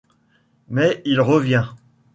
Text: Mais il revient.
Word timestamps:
Mais 0.67 0.99
il 1.05 1.21
revient. 1.21 1.67